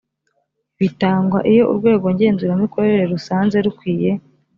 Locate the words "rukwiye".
3.65-4.09